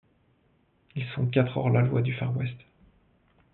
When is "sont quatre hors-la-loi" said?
1.13-2.01